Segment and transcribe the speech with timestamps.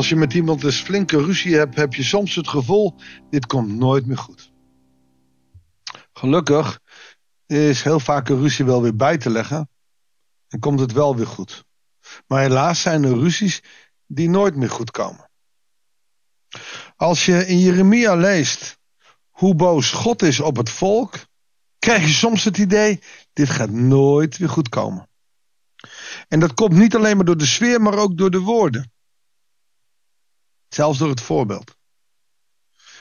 [0.00, 2.94] Als je met iemand eens flinke ruzie hebt, heb je soms het gevoel:
[3.30, 4.52] dit komt nooit meer goed.
[6.12, 6.80] Gelukkig
[7.46, 9.70] is heel vaak een ruzie wel weer bij te leggen
[10.48, 11.64] en komt het wel weer goed.
[12.26, 13.62] Maar helaas zijn er ruzies
[14.06, 15.30] die nooit meer goed komen.
[16.96, 18.78] Als je in Jeremia leest
[19.30, 21.14] hoe boos God is op het volk,
[21.78, 23.00] krijg je soms het idee:
[23.32, 25.08] dit gaat nooit weer goed komen.
[26.28, 28.92] En dat komt niet alleen maar door de sfeer, maar ook door de woorden.
[30.80, 31.76] Zelfs door het voorbeeld.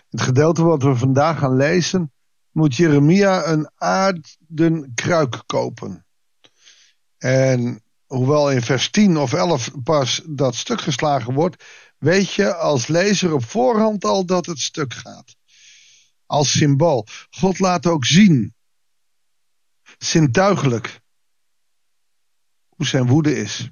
[0.09, 2.13] Het gedeelte wat we vandaag gaan lezen,
[2.51, 6.05] moet Jeremia een aarden kruik kopen.
[7.17, 11.63] En hoewel in vers 10 of 11 pas dat stuk geslagen wordt,
[11.97, 15.35] weet je als lezer op voorhand al dat het stuk gaat.
[16.25, 17.05] Als symbool.
[17.29, 18.55] God laat ook zien,
[19.97, 21.01] zintuigelijk,
[22.69, 23.69] hoe zijn woede is.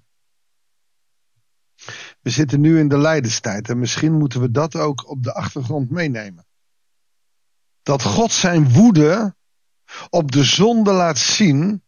[2.21, 5.89] We zitten nu in de lijdenstijd en misschien moeten we dat ook op de achtergrond
[5.89, 6.45] meenemen.
[7.83, 9.35] Dat God zijn woede
[10.09, 11.83] op de zonde laat zien,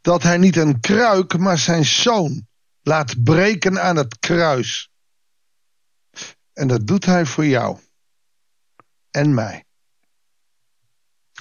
[0.00, 2.46] dat hij niet een kruik, maar zijn zoon
[2.82, 4.90] laat breken aan het kruis.
[6.52, 7.78] En dat doet hij voor jou
[9.10, 9.64] en mij.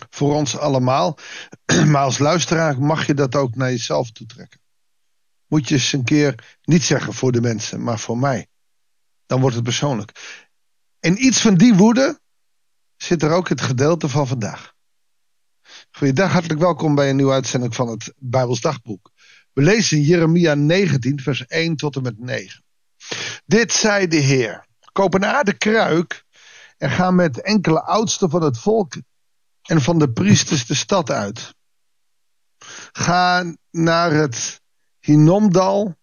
[0.09, 1.17] Voor ons allemaal,
[1.91, 4.63] maar als luisteraar mag je dat ook naar jezelf toetrekken
[5.55, 8.47] moet je eens een keer niet zeggen voor de mensen, maar voor mij.
[9.25, 10.11] Dan wordt het persoonlijk.
[10.99, 12.19] En iets van die woede
[12.97, 14.73] zit er ook het gedeelte van vandaag.
[15.91, 19.11] Goeiedag, hartelijk welkom bij een nieuwe uitzending van het Bijbels Dagboek.
[19.53, 22.63] We lezen Jeremia 19, vers 1 tot en met 9.
[23.45, 26.23] Dit zei de Heer: Koop een aarde kruik
[26.77, 28.95] en ga met enkele oudsten van het volk
[29.61, 31.53] en van de priesters de stad uit.
[32.91, 34.63] Ga naar het
[35.05, 35.95] Hinomdal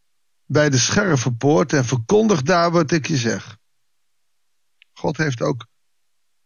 [0.47, 3.59] bij de Schervenpoort en verkondig daar wat ik je zeg.
[4.93, 5.67] God heeft ook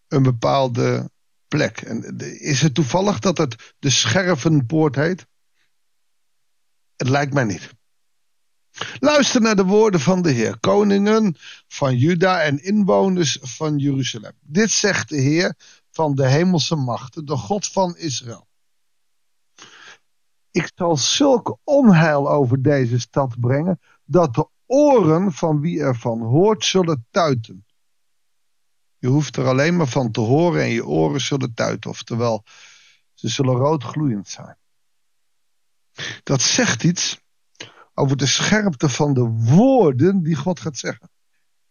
[0.09, 1.11] een bepaalde
[1.49, 1.81] plek.
[1.81, 5.27] En is het toevallig dat het de Schervenpoort heet?
[6.97, 7.71] Het lijkt mij niet.
[8.99, 11.37] Luister naar de woorden van de Heer, koningen
[11.69, 14.33] van Juda en inwoners van Jeruzalem.
[14.41, 15.55] Dit zegt de Heer
[15.91, 18.46] van de hemelse machten, de God van Israël.
[20.57, 26.65] Ik zal zulk onheil over deze stad brengen, dat de oren van wie ervan hoort
[26.65, 27.67] zullen tuiten.
[28.99, 32.45] Je hoeft er alleen maar van te horen en je oren zullen tuiten, oftewel
[33.15, 34.59] ze zullen roodgloeiend zijn.
[36.23, 37.21] Dat zegt iets
[37.95, 41.11] over de scherpte van de woorden die God gaat zeggen.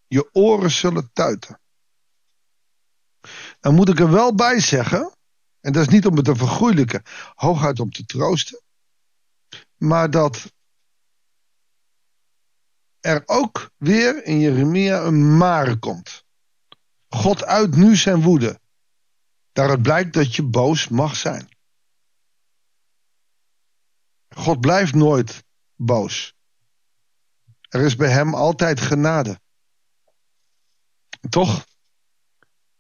[0.07, 1.59] Je oren zullen tuiten.
[3.59, 5.15] Dan moet ik er wel bij zeggen,
[5.59, 7.03] en dat is niet om het te vergoeilijken,
[7.35, 8.63] hooguit om te troosten
[9.77, 10.53] maar dat
[12.99, 16.25] er ook weer in Jeremia een maar komt.
[17.07, 18.59] God uit nu zijn woede.
[19.51, 21.49] Daaruit blijkt dat je boos mag zijn.
[24.29, 25.43] God blijft nooit
[25.75, 26.33] boos.
[27.69, 29.39] Er is bij hem altijd genade.
[31.29, 31.65] Toch,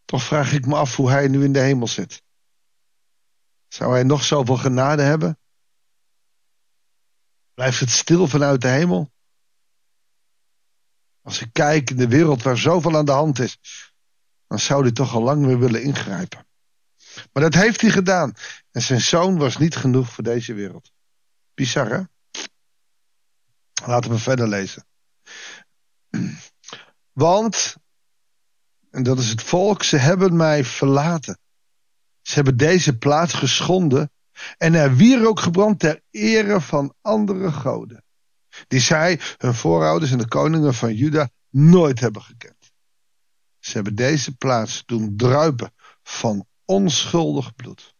[0.05, 2.23] toch vraag ik me af hoe hij nu in de hemel zit.
[3.67, 5.39] Zou hij nog zoveel genade hebben?
[7.55, 9.11] Blijft het stil vanuit de hemel?
[11.21, 13.59] Als ik kijk in de wereld waar zoveel aan de hand is,
[14.47, 16.47] dan zou hij toch al lang weer willen ingrijpen.
[17.33, 18.33] Maar dat heeft hij gedaan.
[18.71, 20.91] En zijn zoon was niet genoeg voor deze wereld.
[21.53, 22.01] Bizar, hè?
[23.85, 24.85] Laten we verder lezen.
[27.11, 27.75] Want,
[28.91, 31.39] en dat is het volk, ze hebben mij verlaten.
[32.21, 34.11] Ze hebben deze plaats geschonden
[34.57, 38.03] en er wierook gebrand ter ere van andere goden.
[38.67, 42.71] Die zij, hun voorouders en de koningen van Juda nooit hebben gekend.
[43.59, 45.73] Ze hebben deze plaats doen druipen
[46.03, 47.95] van onschuldig bloed.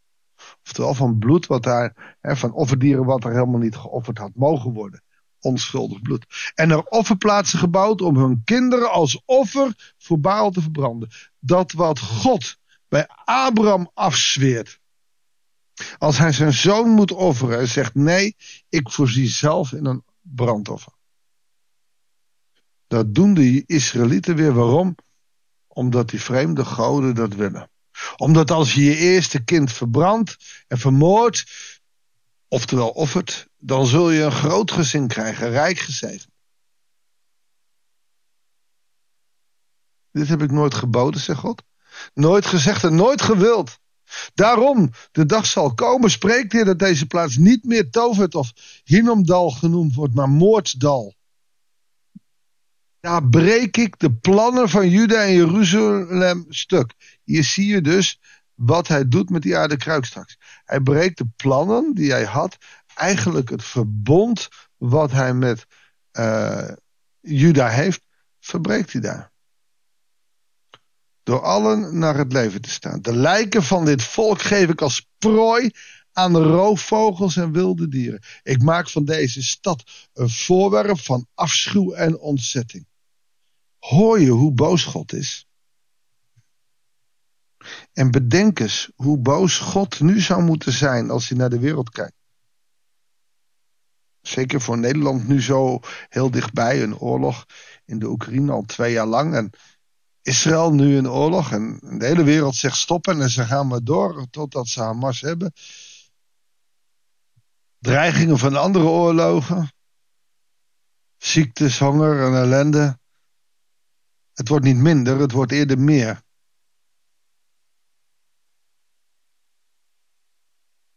[0.64, 4.74] Oftewel van bloed wat daar, hè, van offerdieren wat er helemaal niet geofferd had mogen
[4.74, 5.04] worden.
[5.40, 6.52] Onschuldig bloed.
[6.56, 11.10] En er offerplaatsen gebouwd om hun kinderen als offer voor Baal te verbranden.
[11.40, 14.80] Dat wat God bij Abraham afzweert
[15.98, 18.36] als hij zijn zoon moet offeren en zegt nee,
[18.70, 20.94] ik voorzie zelf in een brandoffer.
[22.88, 24.54] Dat doen de Israëlieten weer.
[24.54, 24.96] Waarom?
[25.68, 27.70] Omdat die vreemde goden dat willen.
[28.18, 30.38] Omdat als je je eerste kind verbrandt
[30.68, 31.46] en vermoordt,
[32.48, 36.34] oftewel offert, dan zul je een groot gezin krijgen, rijk gezegend.
[40.12, 41.64] Dit heb ik nooit geboden, zegt God.
[42.14, 43.80] Nooit gezegd en nooit gewild.
[44.34, 48.54] Daarom, de dag zal komen, spreekt hier dat deze plaats niet meer Tovert of
[48.84, 51.16] Hinomdal genoemd wordt, maar Moordsdal.
[53.00, 56.94] Daar breek ik de plannen van Juda en Jeruzalem stuk.
[57.24, 58.20] Hier zie je dus
[58.54, 60.38] wat hij doet met die aarde kruik straks.
[60.64, 62.58] Hij breekt de plannen die hij had.
[62.96, 65.66] Eigenlijk het verbond wat hij met
[66.14, 66.70] uh,
[67.20, 68.02] Juda heeft,
[68.40, 69.32] verbreekt hij daar.
[71.26, 73.02] Door allen naar het leven te staan.
[73.02, 75.72] De lijken van dit volk geef ik als prooi
[76.12, 78.22] aan de roofvogels en wilde dieren.
[78.44, 79.84] Ik maak van deze stad
[80.14, 82.88] een voorwerp van afschuw en ontzetting.
[83.80, 85.48] Hoor je hoe boos God is?
[87.94, 91.90] En bedenk eens hoe boos God nu zou moeten zijn als hij naar de wereld
[91.90, 92.18] kijkt.
[94.22, 95.80] Zeker voor Nederland nu zo
[96.10, 97.46] heel dichtbij, een oorlog
[97.86, 99.36] in de Oekraïne al twee jaar lang.
[99.36, 99.50] En
[100.26, 104.28] Israël nu in oorlog en de hele wereld zegt stoppen en ze gaan maar door
[104.30, 105.54] totdat ze Hamas hebben.
[107.78, 109.72] Dreigingen van andere oorlogen.
[111.18, 113.00] Ziektes, honger en ellende.
[114.34, 116.22] Het wordt niet minder, het wordt eerder meer.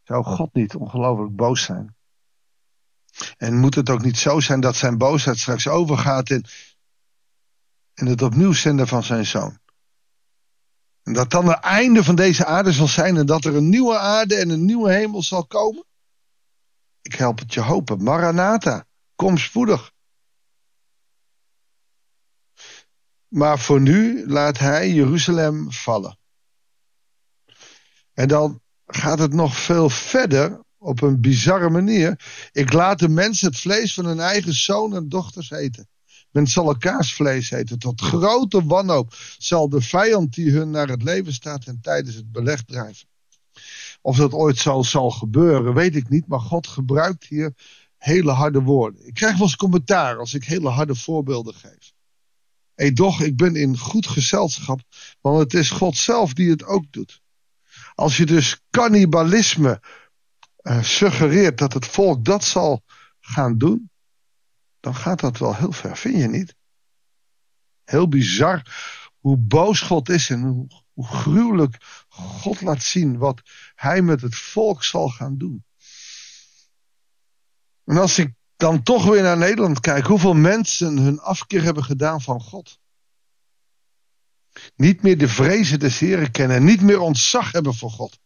[0.03, 1.95] Zou God niet ongelooflijk boos zijn?
[3.37, 6.45] En moet het ook niet zo zijn dat zijn boosheid straks overgaat in,
[7.99, 9.59] in het opnieuw zenden van zijn zoon?
[11.03, 13.97] En dat dan het einde van deze aarde zal zijn en dat er een nieuwe
[13.97, 15.85] aarde en een nieuwe hemel zal komen?
[17.01, 18.03] Ik help het je hopen.
[18.03, 18.85] Maranatha,
[19.15, 19.91] kom spoedig.
[23.27, 26.17] Maar voor nu laat hij Jeruzalem vallen.
[28.13, 32.19] En dan gaat het nog veel verder op een bizarre manier.
[32.51, 35.87] Ik laat de mensen het vlees van hun eigen zoon en dochters eten.
[36.31, 37.79] Men zal elkaars vlees eten.
[37.79, 42.31] Tot grote wanhoop zal de vijand die hun naar het leven staat en tijdens het
[42.31, 43.07] beleg drijven.
[44.01, 46.27] Of dat ooit zal, zal gebeuren, weet ik niet.
[46.27, 47.53] Maar God gebruikt hier
[47.97, 49.07] hele harde woorden.
[49.07, 51.93] Ik krijg wel eens commentaar als ik hele harde voorbeelden geef.
[52.75, 54.81] Hé, doch, ik ben in goed gezelschap,
[55.21, 57.21] want het is God zelf die het ook doet.
[57.95, 59.81] Als je dus cannibalisme
[60.61, 62.83] uh, suggereert dat het volk dat zal
[63.19, 63.89] gaan doen,
[64.79, 66.55] dan gaat dat wel heel ver, vind je niet?
[67.83, 68.63] Heel bizar
[69.19, 70.67] hoe boos God is en hoe,
[71.05, 73.41] gruwelijk God laat zien wat
[73.75, 75.65] hij met het volk zal gaan doen.
[77.83, 82.21] En als ik dan toch weer naar Nederland kijk, hoeveel mensen hun afkeer hebben gedaan
[82.21, 82.79] van God.
[84.75, 88.19] Niet meer de vrezen des Heren kennen, niet meer ontzag hebben voor God.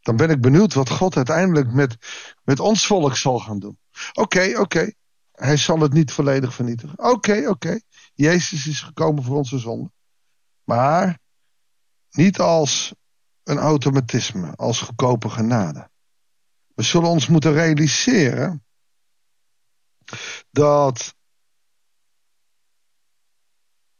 [0.00, 1.96] Dan ben ik benieuwd wat God uiteindelijk met,
[2.44, 3.78] met ons volk zal gaan doen.
[4.12, 4.92] Oké, oké.
[5.32, 6.98] Hij zal het niet volledig vernietigen.
[6.98, 7.80] Oké, oké.
[8.14, 9.90] Jezus is gekomen voor onze zonde.
[10.64, 11.18] Maar
[12.10, 12.94] niet als
[13.42, 15.90] een automatisme, als goedkope genade.
[16.74, 18.64] We zullen ons moeten realiseren
[20.50, 21.14] dat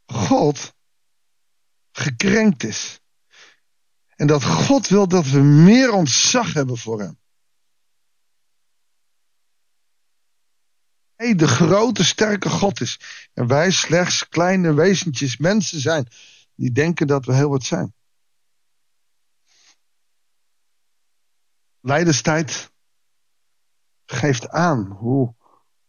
[0.06, 0.75] God
[1.93, 3.00] gekrenkt is.
[4.20, 7.19] En dat God wil dat we meer ontzag hebben voor Hem.
[11.14, 13.00] Hij de grote, sterke God is.
[13.32, 16.08] En wij slechts kleine wezentjes, mensen zijn.
[16.55, 17.94] Die denken dat we heel wat zijn.
[21.80, 22.73] Leiderstijd
[24.06, 25.35] geeft aan hoe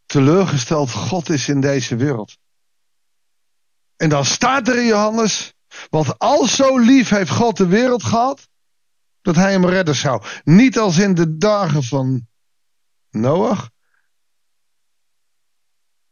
[0.06, 2.38] teleurgesteld God is in deze wereld.
[3.96, 5.54] En dan staat er in Johannes,
[5.90, 8.50] want al zo lief heeft God de wereld gehad,
[9.22, 10.24] dat hij hem redden zou.
[10.44, 12.28] Niet als in de dagen van
[13.10, 13.70] Noach,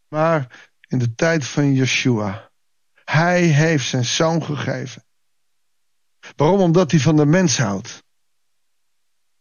[0.07, 2.51] maar in de tijd van Yeshua.
[3.05, 5.05] Hij heeft zijn zoon gegeven.
[6.35, 6.59] Waarom?
[6.59, 8.03] Omdat hij van de mens houdt.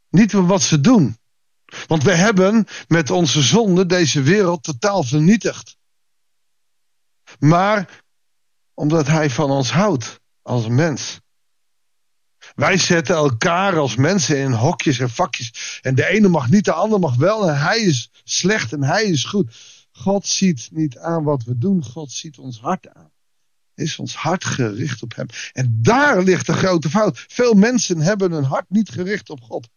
[0.08, 1.18] Niet van wat ze doen.
[1.86, 5.76] Want we hebben met onze zonde deze wereld totaal vernietigd.
[7.38, 8.02] Maar
[8.78, 11.20] omdat hij van ons houdt als mens.
[12.54, 15.78] Wij zetten elkaar als mensen in hokjes en vakjes.
[15.82, 17.48] En de ene mag niet, de ander mag wel.
[17.48, 19.54] En hij is slecht en hij is goed.
[19.92, 21.84] God ziet niet aan wat we doen.
[21.84, 23.10] God ziet ons hart aan.
[23.74, 25.26] Is ons hart gericht op hem.
[25.52, 27.24] En daar ligt de grote fout.
[27.28, 29.68] Veel mensen hebben hun hart niet gericht op God.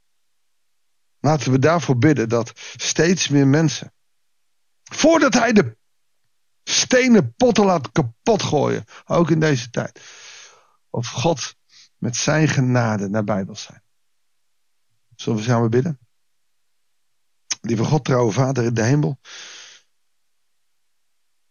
[1.19, 3.93] Laten we daarvoor bidden dat steeds meer mensen.
[4.83, 5.79] Voordat hij de
[6.63, 8.85] stenen potten laat kapot gooien.
[9.05, 10.01] Ook in deze tijd.
[10.89, 11.55] Of God
[11.97, 13.83] met zijn genade nabij wil zijn.
[15.15, 15.99] Zullen we samen bidden?
[17.61, 19.19] Lieve God, trouwe Vader in de hemel.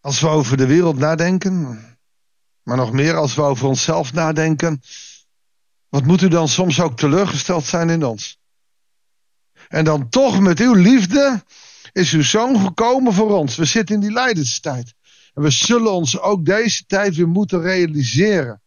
[0.01, 1.85] Als we over de wereld nadenken,
[2.63, 4.83] maar nog meer als we over onszelf nadenken,
[5.89, 8.41] wat moet u dan soms ook teleurgesteld zijn in ons?
[9.69, 11.45] En dan toch met uw liefde
[11.93, 13.57] is uw zoon gekomen voor ons.
[13.57, 14.95] We zitten in die lijdenstijd.
[15.35, 18.63] En we zullen ons ook deze tijd weer moeten realiseren.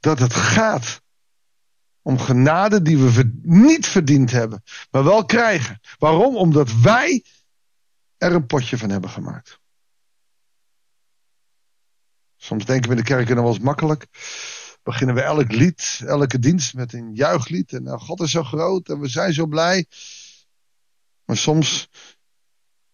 [0.00, 1.02] Dat het gaat
[2.02, 5.80] om genade die we niet verdiend hebben, maar wel krijgen.
[5.98, 6.36] Waarom?
[6.36, 7.24] Omdat wij
[8.16, 9.60] er een potje van hebben gemaakt.
[12.36, 14.06] Soms denken we in de kerk dan wel eens makkelijk.
[14.82, 17.72] Beginnen we elk lied, elke dienst met een juichlied.
[17.72, 19.86] En nou, God is zo groot en we zijn zo blij.
[21.24, 21.88] Maar soms,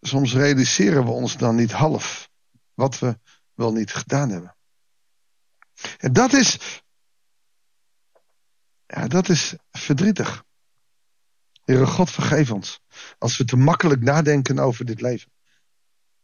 [0.07, 2.29] soms realiseren we ons dan niet half
[2.73, 3.19] wat we
[3.53, 4.57] wel niet gedaan hebben.
[5.97, 6.81] En dat is,
[8.85, 10.45] ja, dat is verdrietig.
[11.63, 12.79] Heere God, vergeef ons.
[13.17, 15.31] Als we te makkelijk nadenken over dit leven.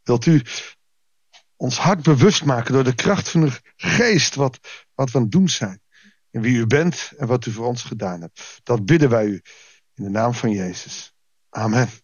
[0.02, 0.42] Wilt u
[1.56, 4.58] ons hart bewust maken door de kracht van de geest wat,
[4.94, 5.82] wat we aan het doen zijn.
[6.30, 8.60] En wie u bent en wat u voor ons gedaan hebt.
[8.62, 9.42] Dat bidden wij u
[9.94, 11.14] in de naam van Jezus.
[11.48, 12.03] Amen.